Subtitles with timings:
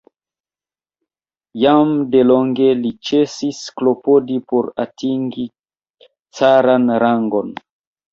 [1.63, 5.45] Jam delonge li ĉesis klopodi por atingi
[6.41, 7.53] caran rangon.